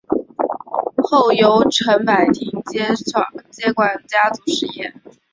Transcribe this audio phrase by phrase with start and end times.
[1.03, 4.95] 后由陈柏廷接管家族事业。